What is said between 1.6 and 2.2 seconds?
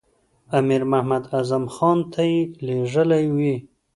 خان